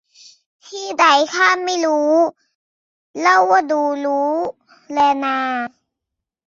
[0.65, 1.03] ที่ใด
[1.33, 2.11] ข้าไม่รู้
[3.19, 4.31] เล่าว่าดูรู้
[4.93, 5.37] แลนา